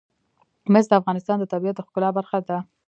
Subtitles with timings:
[0.71, 2.57] مس د افغانستان د طبیعت د ښکلا برخه ده.